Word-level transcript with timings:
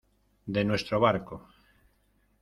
de 0.47 0.63
nuestro 0.65 0.99
barco. 0.99 1.47